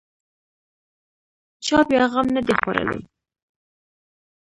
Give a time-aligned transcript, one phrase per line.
[1.65, 2.99] چا بیا غم نه دی خوړلی.